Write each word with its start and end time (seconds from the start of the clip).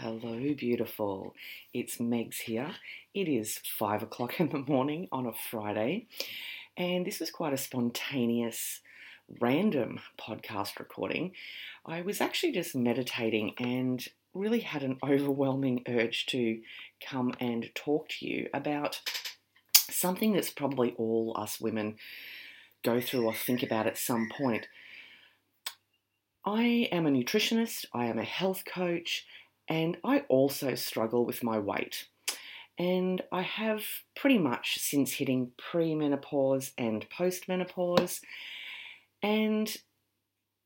Hello, 0.00 0.54
beautiful. 0.56 1.34
It's 1.74 1.96
Megs 1.96 2.36
here. 2.36 2.70
It 3.14 3.26
is 3.26 3.58
five 3.80 4.00
o'clock 4.00 4.38
in 4.38 4.48
the 4.50 4.60
morning 4.60 5.08
on 5.10 5.26
a 5.26 5.32
Friday, 5.32 6.06
and 6.76 7.04
this 7.04 7.18
was 7.18 7.32
quite 7.32 7.52
a 7.52 7.56
spontaneous, 7.56 8.80
random 9.40 9.98
podcast 10.16 10.78
recording. 10.78 11.32
I 11.84 12.02
was 12.02 12.20
actually 12.20 12.52
just 12.52 12.76
meditating 12.76 13.54
and 13.58 14.06
really 14.34 14.60
had 14.60 14.84
an 14.84 14.98
overwhelming 15.02 15.82
urge 15.88 16.26
to 16.26 16.60
come 17.04 17.34
and 17.40 17.68
talk 17.74 18.08
to 18.20 18.26
you 18.28 18.48
about 18.54 19.00
something 19.90 20.32
that's 20.32 20.50
probably 20.50 20.94
all 20.96 21.34
us 21.36 21.60
women 21.60 21.96
go 22.84 23.00
through 23.00 23.26
or 23.26 23.34
think 23.34 23.64
about 23.64 23.88
at 23.88 23.98
some 23.98 24.28
point. 24.30 24.68
I 26.46 26.88
am 26.92 27.04
a 27.04 27.10
nutritionist, 27.10 27.84
I 27.92 28.04
am 28.04 28.20
a 28.20 28.24
health 28.24 28.62
coach, 28.64 29.26
and 29.68 29.96
I 30.02 30.20
also 30.28 30.74
struggle 30.74 31.24
with 31.24 31.44
my 31.44 31.58
weight. 31.58 32.08
And 32.78 33.22
I 33.32 33.42
have 33.42 33.82
pretty 34.16 34.38
much 34.38 34.78
since 34.78 35.12
hitting 35.12 35.52
premenopause 35.58 36.72
and 36.78 37.06
postmenopause. 37.10 38.20
And 39.22 39.76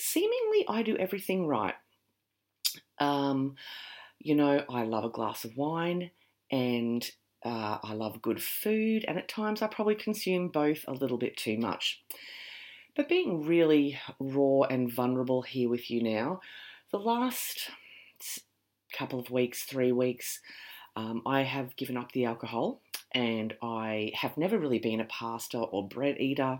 seemingly, 0.00 0.64
I 0.68 0.82
do 0.82 0.96
everything 0.96 1.46
right. 1.46 1.74
Um, 2.98 3.56
you 4.18 4.34
know, 4.34 4.64
I 4.70 4.84
love 4.84 5.04
a 5.04 5.10
glass 5.10 5.44
of 5.44 5.56
wine 5.56 6.10
and 6.50 7.08
uh, 7.44 7.78
I 7.82 7.94
love 7.94 8.20
good 8.20 8.42
food, 8.42 9.04
and 9.06 9.16
at 9.16 9.28
times 9.28 9.62
I 9.62 9.68
probably 9.68 9.94
consume 9.94 10.48
both 10.48 10.84
a 10.88 10.92
little 10.92 11.18
bit 11.18 11.36
too 11.36 11.56
much. 11.56 12.02
But 12.96 13.08
being 13.08 13.46
really 13.46 13.98
raw 14.18 14.62
and 14.62 14.92
vulnerable 14.92 15.42
here 15.42 15.68
with 15.68 15.88
you 15.88 16.02
now, 16.02 16.40
the 16.90 16.98
last 16.98 17.70
couple 18.92 19.18
of 19.18 19.30
weeks, 19.30 19.64
three 19.64 19.92
weeks, 19.92 20.40
um, 20.96 21.22
I 21.26 21.42
have 21.42 21.76
given 21.76 21.96
up 21.96 22.12
the 22.12 22.24
alcohol 22.24 22.80
and 23.12 23.54
I 23.62 24.12
have 24.14 24.36
never 24.36 24.58
really 24.58 24.78
been 24.78 25.00
a 25.00 25.04
pasta 25.04 25.58
or 25.58 25.86
bread 25.86 26.16
eater. 26.18 26.58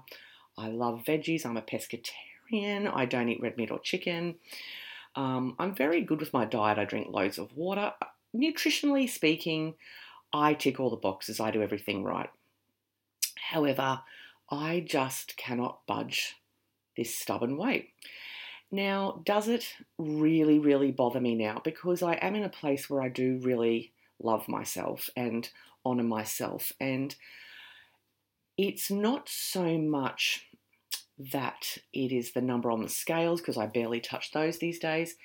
I 0.56 0.69
love 0.69 1.05
veggies. 1.05 1.44
I'm 1.44 1.56
a 1.56 1.62
pescatarian. 1.62 2.92
I 2.94 3.05
don't 3.05 3.28
eat 3.28 3.42
red 3.42 3.56
meat 3.56 3.70
or 3.70 3.80
chicken. 3.80 4.36
Um, 5.17 5.56
I'm 5.58 5.75
very 5.75 6.02
good 6.02 6.20
with 6.20 6.33
my 6.33 6.44
diet. 6.44 6.78
I 6.78 6.84
drink 6.84 7.08
loads 7.11 7.39
of 7.39 7.56
water. 7.56 7.92
Nutritionally 8.34 9.08
speaking, 9.08 9.74
I 10.33 10.55
tick 10.55 10.78
all 10.78 10.91
the 10.91 10.97
boxes. 10.97 11.41
I 11.41 11.50
do 11.50 11.62
everything 11.62 12.05
right. 12.05 12.30
However, 13.50 14.02
I 14.50 14.84
just 14.86 15.36
cannot 15.36 15.86
budge 15.86 16.36
this 16.97 17.17
stubborn 17.17 17.56
weight. 17.56 17.91
Now, 18.70 19.22
does 19.24 19.48
it 19.48 19.74
really, 19.98 20.58
really 20.58 20.92
bother 20.92 21.20
me 21.20 21.34
now? 21.34 21.61
Because 21.64 22.02
I 22.02 22.14
am 22.14 22.34
in 22.34 22.44
a 22.44 22.50
place 22.50 22.91
where 22.91 23.00
I 23.00 23.08
do 23.08 23.38
really 23.42 23.92
love 24.22 24.48
myself 24.48 25.08
and 25.16 25.48
honor 25.84 26.02
myself. 26.02 26.72
And 26.78 27.14
it's 28.58 28.91
not 28.91 29.28
so 29.28 29.78
much 29.78 30.46
that 31.19 31.78
it 31.92 32.12
is 32.12 32.33
the 32.33 32.41
number 32.41 32.70
on 32.70 32.83
the 32.83 32.89
scales, 32.89 33.41
because 33.41 33.56
I 33.56 33.66
barely 33.66 34.00
touch 34.00 34.33
those 34.33 34.58
these 34.58 34.78
days. 34.78 35.16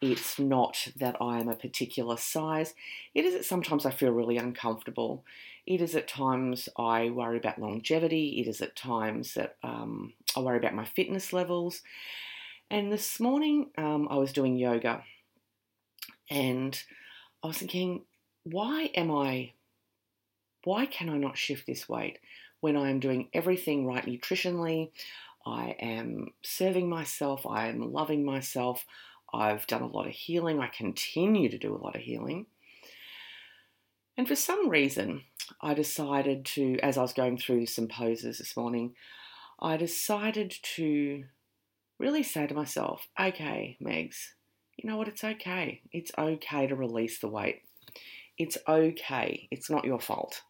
It's 0.00 0.38
not 0.38 0.88
that 0.96 1.16
I 1.20 1.40
am 1.40 1.48
a 1.48 1.54
particular 1.54 2.16
size. 2.16 2.74
It 3.14 3.24
is 3.24 3.34
that 3.34 3.44
sometimes 3.44 3.84
I 3.86 3.90
feel 3.90 4.10
really 4.12 4.38
uncomfortable. 4.38 5.24
It 5.66 5.80
is 5.80 5.94
at 5.94 6.08
times 6.08 6.68
I 6.76 7.10
worry 7.10 7.36
about 7.36 7.60
longevity. 7.60 8.40
It 8.40 8.48
is 8.48 8.60
at 8.62 8.76
times 8.76 9.34
that 9.34 9.56
um, 9.62 10.14
I 10.36 10.40
worry 10.40 10.58
about 10.58 10.74
my 10.74 10.86
fitness 10.86 11.32
levels. 11.32 11.82
And 12.72 12.92
this 12.92 13.18
morning 13.18 13.70
um, 13.76 14.06
I 14.08 14.16
was 14.16 14.32
doing 14.32 14.56
yoga 14.56 15.02
and 16.30 16.80
I 17.42 17.48
was 17.48 17.58
thinking, 17.58 18.02
why 18.44 18.90
am 18.94 19.10
I, 19.10 19.54
why 20.62 20.86
can 20.86 21.08
I 21.08 21.16
not 21.16 21.36
shift 21.36 21.66
this 21.66 21.88
weight 21.88 22.20
when 22.60 22.76
I 22.76 22.90
am 22.90 23.00
doing 23.00 23.28
everything 23.34 23.86
right 23.86 24.06
nutritionally? 24.06 24.92
I 25.44 25.74
am 25.80 26.28
serving 26.42 26.88
myself, 26.88 27.44
I 27.44 27.66
am 27.66 27.92
loving 27.92 28.24
myself, 28.24 28.86
I've 29.34 29.66
done 29.66 29.82
a 29.82 29.88
lot 29.88 30.06
of 30.06 30.12
healing, 30.12 30.60
I 30.60 30.68
continue 30.68 31.48
to 31.48 31.58
do 31.58 31.74
a 31.74 31.82
lot 31.82 31.96
of 31.96 32.02
healing. 32.02 32.46
And 34.16 34.28
for 34.28 34.36
some 34.36 34.68
reason, 34.68 35.22
I 35.60 35.74
decided 35.74 36.44
to, 36.44 36.78
as 36.84 36.96
I 36.96 37.02
was 37.02 37.14
going 37.14 37.36
through 37.36 37.66
some 37.66 37.88
poses 37.88 38.38
this 38.38 38.56
morning, 38.56 38.94
I 39.58 39.76
decided 39.76 40.54
to 40.76 41.24
really 42.00 42.22
say 42.22 42.46
to 42.46 42.54
myself, 42.54 43.06
okay, 43.20 43.76
Megs, 43.80 44.16
you 44.76 44.88
know 44.88 44.96
what? 44.96 45.08
It's 45.08 45.22
okay. 45.22 45.82
It's 45.92 46.10
okay 46.18 46.66
to 46.66 46.74
release 46.74 47.20
the 47.20 47.28
weight. 47.28 47.60
It's 48.38 48.56
okay. 48.66 49.46
It's 49.50 49.70
not 49.70 49.84
your 49.84 50.00
fault. 50.00 50.40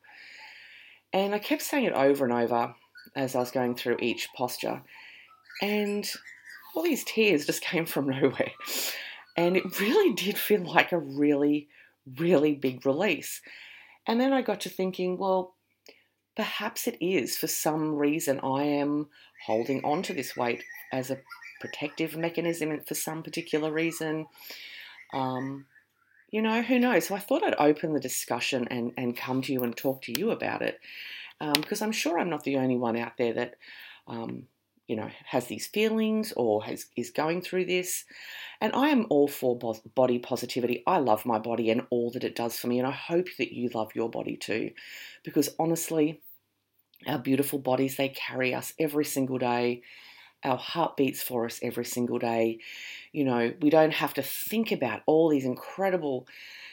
And 1.13 1.35
I 1.35 1.41
kept 1.41 1.63
saying 1.63 1.85
it 1.85 1.93
over 1.93 2.25
and 2.25 2.33
over 2.33 2.75
as 3.17 3.35
I 3.35 3.41
was 3.41 3.51
going 3.51 3.75
through 3.75 3.97
each 4.01 4.29
posture. 4.37 4.83
And 5.61 6.09
all 6.75 6.85
these 6.85 7.05
tears 7.05 7.47
just 7.47 7.63
came 7.71 7.85
from 7.85 8.09
nowhere. 8.09 8.53
And 9.37 9.57
it 9.57 9.81
really 9.81 10.15
did 10.15 10.39
feel 10.39 10.63
like 10.63 10.93
a 10.93 10.99
really, 10.99 11.69
really 12.17 12.55
big 12.55 12.87
release. 12.87 13.41
And 14.07 14.21
then 14.21 14.33
I 14.33 14.43
got 14.43 14.61
to 14.61 14.69
thinking, 14.69 15.19
well, 15.19 15.57
perhaps 16.37 16.87
it 16.87 16.97
is 17.01 17.37
for 17.37 17.47
some 17.47 17.95
reason 17.95 18.41
I 18.41 18.65
am 18.65 19.09
holding 19.47 19.85
on 19.85 20.03
to 20.05 20.15
this 20.15 20.37
weight 20.37 20.63
as 20.93 21.11
a 21.11 21.19
protective 21.61 22.17
mechanism 22.17 22.81
for 22.87 22.95
some 22.95 23.23
particular 23.23 23.73
reason. 23.73 24.27
Um, 25.13 25.67
you 26.31 26.43
know, 26.43 26.63
who 26.63 26.79
knows? 26.79 27.09
So 27.09 27.15
I 27.15 27.19
thought 27.19 27.43
I'd 27.43 27.55
open 27.59 27.93
the 27.93 28.01
discussion 28.01 28.69
and, 28.71 28.93
and 28.97 29.17
come 29.17 29.43
to 29.43 29.53
you 29.53 29.63
and 29.65 29.77
talk 29.77 30.03
to 30.03 30.19
you 30.19 30.31
about 30.31 30.63
it 30.63 30.79
um, 31.41 31.55
because 31.55 31.83
I'm 31.83 31.93
sure 31.93 32.19
I'm 32.19 32.31
not 32.31 32.45
the 32.45 32.57
only 32.57 32.77
one 32.77 32.97
out 32.97 33.17
there 33.19 33.33
that, 33.35 33.55
um, 34.07 34.45
you 34.91 34.97
know, 34.97 35.09
has 35.25 35.47
these 35.47 35.69
feelings 35.69 36.33
or 36.37 36.65
has 36.65 36.87
is 36.97 37.13
going 37.13 37.41
through 37.43 37.65
this. 37.65 38.05
And 38.61 38.73
I 38.75 38.89
am 38.89 39.07
all 39.09 39.29
for 39.29 39.57
body 39.95 40.19
positivity. 40.19 40.83
I 40.85 40.99
love 40.99 41.25
my 41.25 41.39
body 41.39 41.71
and 41.71 41.87
all 41.91 42.11
that 42.11 42.25
it 42.25 42.35
does 42.35 42.59
for 42.59 42.67
me. 42.67 42.81
And 42.81 42.89
I 42.89 42.91
hope 42.91 43.29
that 43.39 43.55
you 43.55 43.71
love 43.73 43.95
your 43.95 44.11
body 44.11 44.37
too 44.37 44.73
because 45.23 45.55
honestly, 45.61 46.21
our 47.07 47.21
beautiful 47.21 47.61
bodies, 47.61 47.97
they 47.97 48.09
carry 48.09 48.53
us 48.53 48.73
every 48.81 49.05
single 49.05 49.39
day 49.39 49.83
our 50.43 50.57
heart 50.57 50.97
beats 50.97 51.23
for 51.23 51.45
us 51.45 51.61
every 51.63 51.85
single 51.85 52.19
day. 52.19 52.61
You 53.13 53.25
know, 53.25 53.53
we 53.61 53.69
don't 53.69 53.93
have 53.93 54.15
to 54.15 54.23
think 54.23 54.73
about 54.73 55.03
all 55.05 55.29
these 55.29 55.45
incredible, 55.45 56.27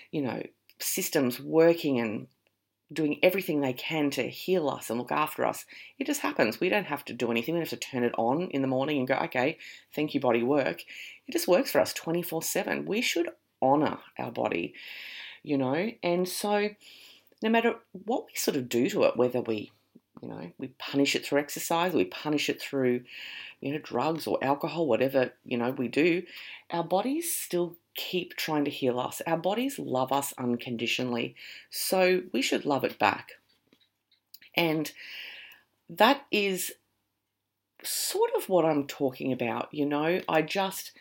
you 0.09 0.22
know, 0.22 0.41
systems 0.79 1.38
working 1.38 1.99
and 1.99 2.28
doing 2.91 3.19
everything 3.21 3.59
they 3.59 3.73
can 3.73 4.09
to 4.11 4.23
heal 4.23 4.69
us 4.69 4.89
and 4.89 4.97
look 4.97 5.11
after 5.11 5.45
us. 5.45 5.65
It 5.99 6.07
just 6.07 6.21
happens. 6.21 6.59
We 6.59 6.69
don't 6.69 6.85
have 6.85 7.03
to 7.05 7.13
do 7.13 7.31
anything. 7.31 7.53
We 7.53 7.59
don't 7.59 7.69
have 7.69 7.79
to 7.79 7.89
turn 7.89 8.03
it 8.03 8.13
on 8.17 8.43
in 8.51 8.61
the 8.61 8.67
morning 8.67 8.99
and 8.99 9.07
go, 9.07 9.15
okay, 9.15 9.57
thank 9.93 10.13
you, 10.13 10.19
body, 10.19 10.43
work. 10.43 10.81
It 11.27 11.31
just 11.31 11.47
works 11.47 11.71
for 11.71 11.81
us 11.81 11.93
24 11.93 12.43
7. 12.43 12.85
We 12.85 13.01
should 13.01 13.29
honor 13.61 13.99
our 14.17 14.31
body, 14.31 14.73
you 15.43 15.57
know, 15.57 15.91
and 16.01 16.27
so 16.27 16.69
no 17.41 17.49
matter 17.49 17.75
what 17.91 18.25
we 18.25 18.35
sort 18.35 18.57
of 18.57 18.69
do 18.69 18.89
to 18.89 19.03
it, 19.03 19.17
whether 19.17 19.41
we 19.41 19.71
you 20.21 20.29
know, 20.29 20.51
we 20.57 20.67
punish 20.79 21.15
it 21.15 21.25
through 21.25 21.39
exercise, 21.39 21.93
we 21.93 22.05
punish 22.05 22.49
it 22.49 22.61
through, 22.61 23.01
you 23.61 23.71
know, 23.71 23.79
drugs 23.79 24.27
or 24.27 24.43
alcohol, 24.43 24.87
whatever, 24.87 25.31
you 25.45 25.57
know, 25.57 25.71
we 25.71 25.87
do. 25.87 26.23
Our 26.71 26.83
bodies 26.83 27.35
still 27.35 27.77
keep 27.97 28.38
trying 28.38 28.63
to 28.63 28.72
heal 28.72 29.00
us. 29.00 29.22
Our 29.28 29.38
bodies 29.38 29.78
love 29.78 30.13
us 30.13 30.34
unconditionally. 30.38 31.35
So 31.69 32.22
we 32.31 32.41
should 32.41 32.63
love 32.63 32.85
it 32.85 32.97
back. 32.97 33.31
And 34.56 34.91
that 35.90 36.25
is 36.31 36.72
sort 37.84 38.31
of 38.38 38.47
what 38.47 38.66
I'm 38.66 38.88
talking 38.88 39.34
about, 39.34 39.74
you 39.74 39.85
know. 39.85 40.22
I 40.30 40.41
just 40.41 40.94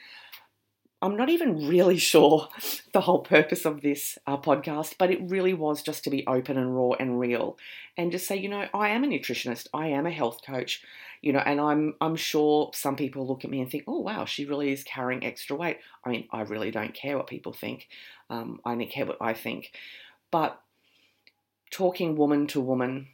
I'm 1.02 1.16
not 1.16 1.28
even 1.28 1.68
really 1.68 1.98
sure 2.12 2.48
the 2.92 3.02
whole 3.02 3.20
purpose 3.20 3.64
of 3.64 3.80
this 3.80 4.18
uh, 4.26 4.36
podcast, 4.36 4.94
but 4.98 5.10
it 5.10 5.20
really 5.22 5.54
was 5.54 5.82
just 5.82 6.04
to 6.04 6.10
be 6.10 6.26
open 6.26 6.56
and 6.56 6.74
raw 6.74 6.92
and 6.92 7.20
real, 7.20 7.58
and 7.96 8.12
just 8.12 8.26
say, 8.26 8.36
you 8.36 8.48
know, 8.48 8.66
I 8.72 8.88
am 8.88 9.04
a 9.04 9.06
nutritionist, 9.06 9.68
I 9.74 9.88
am 9.88 10.06
a 10.06 10.10
health 10.10 10.40
coach, 10.46 10.82
you 11.22 11.32
know, 11.32 11.40
and 11.40 11.60
I'm 11.60 11.94
I'm 12.00 12.16
sure 12.16 12.70
some 12.74 12.96
people 12.96 13.26
look 13.26 13.44
at 13.44 13.50
me 13.50 13.60
and 13.60 13.70
think, 13.70 13.84
oh 13.86 14.00
wow, 14.00 14.24
she 14.24 14.44
really 14.44 14.72
is 14.72 14.84
carrying 14.84 15.24
extra 15.24 15.56
weight. 15.56 15.78
I 16.04 16.10
mean, 16.10 16.28
I 16.32 16.42
really 16.42 16.70
don't 16.70 16.94
care 16.94 17.16
what 17.16 17.26
people 17.26 17.52
think. 17.52 17.88
Um, 18.30 18.60
I 18.64 18.72
only 18.72 18.86
care 18.86 19.06
what 19.06 19.18
I 19.20 19.34
think, 19.34 19.72
but 20.30 20.60
talking 21.70 22.16
woman 22.16 22.46
to 22.48 22.60
woman, 22.60 23.08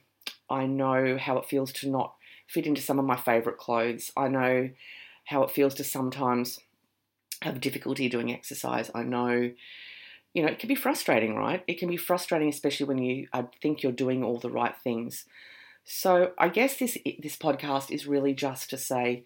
I 0.49 0.67
know 0.67 1.17
how 1.19 1.39
it 1.39 1.47
feels 1.47 1.73
to 1.75 1.89
not 1.89 2.15
fit 2.47 2.67
into 2.67 2.83
some 2.83 2.99
of 2.99 3.05
my 3.05 3.17
favorite 3.17 3.59
clothes. 3.59 4.13
I 4.17 4.29
know 4.29 4.71
how 5.25 5.43
it 5.45 5.51
feels 5.51 5.75
to 5.77 5.85
sometimes 5.85 6.59
have 7.43 7.61
difficulty 7.61 8.09
doing 8.09 8.33
exercise. 8.33 8.91
I 8.95 9.03
know, 9.03 9.51
you 10.35 10.43
know, 10.43 10.49
it 10.49 10.59
can 10.59 10.69
be 10.69 10.75
frustrating, 10.75 11.37
right? 11.37 11.63
It 11.67 11.79
can 11.79 11.89
be 11.89 11.97
frustrating, 11.97 12.49
especially 12.49 12.87
when 12.87 12.99
you 12.99 13.29
I 13.33 13.47
think 13.61 13.83
you're 13.83 13.93
doing 13.93 14.25
all 14.25 14.39
the 14.39 14.51
right 14.51 14.75
things. 14.83 15.25
So 15.85 16.33
I 16.39 16.49
guess 16.49 16.79
this 16.79 16.97
this 17.19 17.37
podcast 17.37 17.91
is 17.91 18.07
really 18.07 18.35
just 18.35 18.71
to 18.71 18.79
say, 18.79 19.25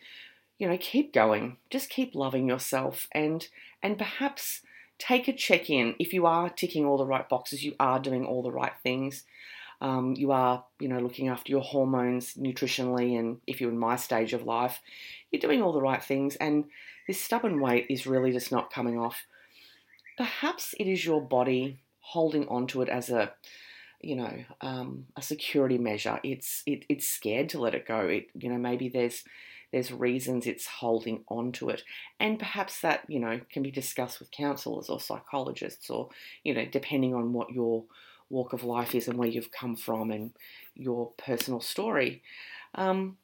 you 0.59 0.69
know, 0.69 0.79
keep 0.79 1.13
going, 1.13 1.59
just 1.71 1.91
keep 1.91 2.15
loving 2.15 2.49
yourself, 2.49 3.09
and 3.13 3.47
and 3.83 3.99
perhaps 3.99 4.63
take 4.99 5.29
a 5.29 5.33
check 5.33 5.69
in. 5.69 5.95
If 5.99 6.13
you 6.13 6.27
are 6.27 6.49
ticking 6.49 6.87
all 6.87 6.97
the 6.97 7.07
right 7.07 7.29
boxes, 7.29 7.63
you 7.63 7.75
are 7.79 7.99
doing 7.99 8.25
all 8.25 8.43
the 8.43 8.53
right 8.53 8.73
things. 8.83 9.25
Um, 9.81 10.15
you 10.17 10.33
are, 10.33 10.65
you 10.81 10.89
know, 10.89 11.01
looking 11.01 11.29
after 11.29 11.53
your 11.53 11.61
hormones 11.61 12.35
nutritionally, 12.35 13.19
and 13.19 13.41
if 13.47 13.61
you're 13.61 13.71
in 13.71 13.79
my 13.79 13.97
stage 13.97 14.33
of 14.33 14.47
life, 14.47 14.81
you're 15.31 15.41
doing 15.41 15.63
all 15.63 15.73
the 15.73 15.83
right 15.83 16.03
things. 16.03 16.37
And 16.37 16.65
this 17.07 17.21
stubborn 17.21 17.61
weight 17.61 17.87
is 17.89 18.07
really 18.07 18.33
just 18.33 18.53
not 18.53 18.73
coming 18.73 18.99
off. 18.99 19.27
Perhaps 20.17 20.75
it 20.79 20.87
is 20.87 21.05
your 21.05 21.21
body 21.21 21.79
holding 22.01 22.49
onto 22.49 22.83
it 22.83 22.89
as 22.89 23.11
a, 23.11 23.33
you 24.01 24.17
know, 24.17 24.45
um, 24.61 25.07
a 25.17 25.23
security 25.23 25.79
measure. 25.79 26.21
It's 26.23 26.63
it, 26.67 26.85
it's 26.89 27.07
scared 27.07 27.49
to 27.51 27.61
let 27.61 27.75
it 27.75 27.87
go. 27.87 28.01
It, 28.01 28.29
you 28.35 28.49
know, 28.49 28.59
maybe 28.59 28.89
there's 28.89 29.25
there's 29.73 29.93
reasons 29.93 30.47
it's 30.47 30.67
holding 30.67 31.25
on 31.29 31.53
to 31.53 31.69
it. 31.71 31.83
And 32.21 32.39
perhaps 32.39 32.81
that, 32.81 33.01
you 33.09 33.19
know, 33.19 33.41
can 33.53 33.63
be 33.63 33.71
discussed 33.71 34.21
with 34.21 34.31
counselors 34.31 34.89
or 34.89 35.01
psychologists 35.01 35.91
or, 35.91 36.09
you 36.45 36.55
know, 36.55 36.65
depending 36.65 37.15
on 37.15 37.33
what 37.33 37.51
your 37.51 37.85
walk 38.31 38.53
of 38.53 38.65
life 38.65 38.95
is 38.95 39.09
and 39.09 39.19
where 39.19 39.29
you've 39.29 39.53
come 39.53 39.77
from 39.77 40.11
and 40.11 40.33
your 40.75 41.11
personal 41.19 41.61
story. 41.61 42.23
Um, 42.75 43.17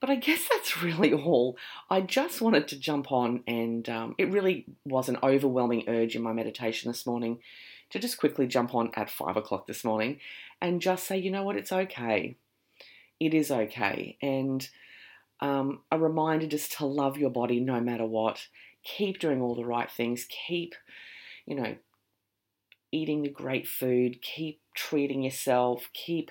but 0.00 0.10
I 0.10 0.16
guess 0.16 0.48
that's 0.50 0.82
really 0.82 1.12
all. 1.12 1.56
I 1.88 2.00
just 2.00 2.40
wanted 2.40 2.68
to 2.68 2.78
jump 2.78 3.12
on, 3.12 3.42
and 3.46 3.88
um, 3.88 4.14
it 4.18 4.30
really 4.30 4.66
was 4.84 5.08
an 5.08 5.18
overwhelming 5.22 5.84
urge 5.88 6.16
in 6.16 6.22
my 6.22 6.32
meditation 6.32 6.90
this 6.90 7.06
morning 7.06 7.38
to 7.90 7.98
just 7.98 8.18
quickly 8.18 8.46
jump 8.46 8.74
on 8.74 8.90
at 8.94 9.10
five 9.10 9.36
o'clock 9.36 9.66
this 9.66 9.84
morning 9.84 10.18
and 10.60 10.80
just 10.80 11.06
say, 11.06 11.18
you 11.18 11.30
know 11.30 11.42
what, 11.42 11.56
it's 11.56 11.72
okay. 11.72 12.36
It 13.18 13.34
is 13.34 13.50
okay. 13.50 14.16
And 14.22 14.66
um, 15.40 15.80
a 15.90 15.98
reminder 15.98 16.46
just 16.46 16.72
to 16.78 16.86
love 16.86 17.18
your 17.18 17.30
body 17.30 17.60
no 17.60 17.80
matter 17.80 18.06
what. 18.06 18.46
Keep 18.84 19.18
doing 19.18 19.42
all 19.42 19.54
the 19.54 19.64
right 19.64 19.90
things. 19.90 20.26
Keep, 20.46 20.74
you 21.46 21.54
know, 21.54 21.76
eating 22.92 23.22
the 23.22 23.28
great 23.28 23.66
food. 23.66 24.22
Keep 24.22 24.60
treating 24.74 25.22
yourself. 25.22 25.88
Keep, 25.92 26.30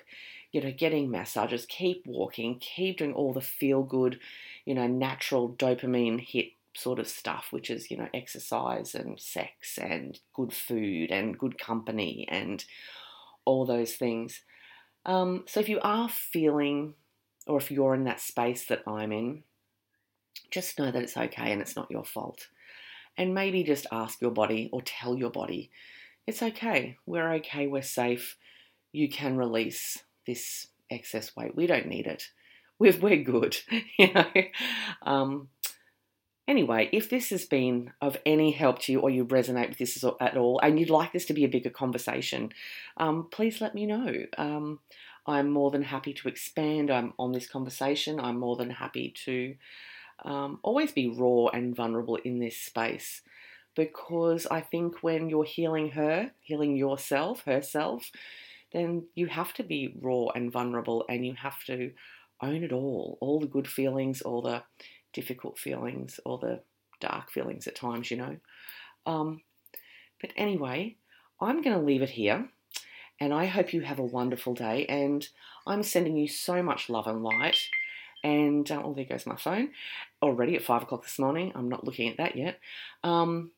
you 0.52 0.60
know, 0.60 0.72
getting 0.72 1.10
massages. 1.10 1.66
Keep 1.66 2.06
walking. 2.06 2.58
Keep 2.58 2.98
doing 2.98 3.12
all 3.12 3.32
the 3.32 3.40
feel 3.40 3.82
good, 3.82 4.18
you 4.64 4.74
know, 4.74 4.86
natural 4.86 5.50
dopamine 5.50 6.20
hit 6.20 6.52
sort 6.74 6.98
of 6.98 7.08
stuff, 7.08 7.48
which 7.50 7.70
is, 7.70 7.90
you 7.90 7.96
know, 7.96 8.08
exercise 8.14 8.94
and 8.94 9.20
sex 9.20 9.78
and 9.78 10.18
good 10.34 10.52
food 10.52 11.10
and 11.10 11.38
good 11.38 11.58
company 11.58 12.26
and 12.28 12.64
all 13.44 13.64
those 13.64 13.94
things. 13.94 14.40
Um, 15.06 15.44
so 15.46 15.60
if 15.60 15.68
you 15.68 15.80
are 15.82 16.08
feeling 16.08 16.94
or 17.46 17.58
if 17.58 17.70
you're 17.70 17.94
in 17.94 18.04
that 18.04 18.20
space 18.20 18.66
that 18.66 18.82
I'm 18.86 19.12
in, 19.12 19.42
just 20.50 20.78
know 20.78 20.90
that 20.90 21.02
it's 21.02 21.16
okay 21.16 21.52
and 21.52 21.60
it's 21.60 21.76
not 21.76 21.90
your 21.90 22.04
fault. 22.04 22.48
And 23.16 23.34
maybe 23.34 23.62
just 23.62 23.86
ask 23.90 24.20
your 24.20 24.30
body 24.30 24.68
or 24.72 24.82
tell 24.82 25.16
your 25.16 25.30
body, 25.30 25.70
it's 26.26 26.42
okay, 26.42 26.96
we're 27.06 27.32
okay, 27.34 27.66
we're 27.66 27.82
safe, 27.82 28.36
you 28.92 29.08
can 29.08 29.36
release 29.36 29.98
this 30.26 30.68
excess 30.90 31.34
weight. 31.36 31.54
We 31.54 31.66
don't 31.66 31.86
need 31.86 32.06
it. 32.06 32.30
We're, 32.78 32.96
we're 32.98 33.22
good, 33.22 33.58
you 33.98 34.12
know. 34.12 34.30
Um, 35.02 35.48
anyway, 36.48 36.88
if 36.92 37.10
this 37.10 37.30
has 37.30 37.44
been 37.44 37.92
of 38.00 38.16
any 38.26 38.50
help 38.50 38.80
to 38.80 38.92
you 38.92 39.00
or 39.00 39.10
you 39.10 39.24
resonate 39.24 39.68
with 39.68 39.78
this 39.78 40.02
at 40.20 40.36
all 40.36 40.60
and 40.62 40.78
you'd 40.78 40.90
like 40.90 41.12
this 41.12 41.26
to 41.26 41.34
be 41.34 41.44
a 41.44 41.48
bigger 41.48 41.70
conversation, 41.70 42.52
um, 42.96 43.28
please 43.30 43.60
let 43.60 43.74
me 43.74 43.86
know. 43.86 44.24
Um, 44.38 44.80
I'm 45.26 45.50
more 45.50 45.70
than 45.70 45.82
happy 45.82 46.12
to 46.14 46.28
expand 46.28 46.90
I'm 46.90 47.12
on 47.18 47.32
this 47.32 47.46
conversation. 47.46 48.18
I'm 48.18 48.38
more 48.38 48.56
than 48.56 48.70
happy 48.70 49.14
to 49.26 49.54
um, 50.24 50.58
always 50.62 50.92
be 50.92 51.08
raw 51.08 51.46
and 51.48 51.74
vulnerable 51.74 52.16
in 52.16 52.40
this 52.40 52.56
space 52.56 53.22
because 53.74 54.46
I 54.50 54.60
think 54.60 55.02
when 55.02 55.28
you're 55.28 55.44
healing 55.44 55.90
her, 55.90 56.32
healing 56.40 56.76
yourself, 56.76 57.44
herself, 57.44 58.10
then 58.72 59.04
you 59.14 59.26
have 59.26 59.52
to 59.54 59.62
be 59.62 59.94
raw 60.00 60.28
and 60.34 60.52
vulnerable 60.52 61.04
and 61.08 61.26
you 61.26 61.34
have 61.34 61.64
to 61.64 61.92
own 62.42 62.62
it 62.64 62.72
all 62.72 63.18
all 63.20 63.40
the 63.40 63.46
good 63.46 63.68
feelings, 63.68 64.22
all 64.22 64.42
the 64.42 64.62
difficult 65.12 65.58
feelings, 65.58 66.20
all 66.24 66.38
the 66.38 66.60
dark 67.00 67.30
feelings 67.30 67.66
at 67.66 67.74
times, 67.74 68.10
you 68.10 68.16
know. 68.16 68.36
Um, 69.06 69.42
but 70.20 70.30
anyway, 70.36 70.96
I'm 71.40 71.62
going 71.62 71.76
to 71.76 71.84
leave 71.84 72.02
it 72.02 72.10
here. 72.10 72.48
And 73.18 73.34
I 73.34 73.46
hope 73.46 73.72
you 73.72 73.82
have 73.82 73.98
a 73.98 74.04
wonderful 74.04 74.54
day. 74.54 74.86
And 74.86 75.26
I'm 75.66 75.82
sending 75.82 76.16
you 76.16 76.28
so 76.28 76.62
much 76.62 76.88
love 76.88 77.06
and 77.06 77.22
light. 77.22 77.58
And 78.22 78.70
uh, 78.70 78.82
oh, 78.84 78.94
there 78.94 79.04
goes 79.04 79.26
my 79.26 79.36
phone 79.36 79.70
already 80.22 80.56
at 80.56 80.62
five 80.62 80.82
o'clock 80.82 81.02
this 81.02 81.18
morning. 81.18 81.52
I'm 81.54 81.68
not 81.68 81.84
looking 81.84 82.10
at 82.10 82.18
that 82.18 82.36
yet. 82.36 82.58
Um, 83.02 83.50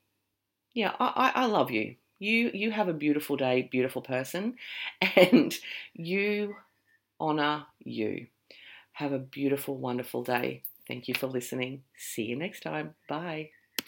yeah, 0.75 0.93
I, 0.99 1.33
I, 1.35 1.43
I 1.43 1.47
love 1.47 1.71
you. 1.71 1.97
You 2.23 2.51
you 2.55 2.71
have 2.71 2.89
a 2.89 2.93
beautiful 2.95 3.37
day, 3.37 3.69
beautiful 3.71 4.03
person, 4.03 4.57
and 5.17 5.53
you 5.95 6.57
honor 7.21 7.67
you. 7.85 8.29
Have 8.95 9.13
a 9.13 9.19
beautiful, 9.19 9.77
wonderful 9.79 10.25
day. 10.25 10.63
Thank 10.89 11.09
you 11.09 11.15
for 11.15 11.29
listening. 11.29 11.85
See 11.97 12.25
you 12.25 12.37
next 12.37 12.61
time. 12.63 12.95
Bye. 13.09 13.51